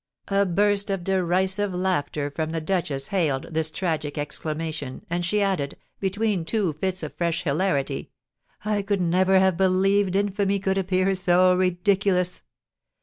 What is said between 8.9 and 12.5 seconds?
never have believed infamy could appear so ridiculous!"